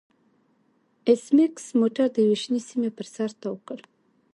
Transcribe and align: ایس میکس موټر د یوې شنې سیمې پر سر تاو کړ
ایس 1.07 1.23
میکس 1.35 1.65
موټر 1.79 2.07
د 2.13 2.17
یوې 2.25 2.37
شنې 2.43 2.59
سیمې 2.69 2.89
پر 2.97 3.07
سر 3.13 3.29
تاو 3.41 3.55
کړ 3.67 3.79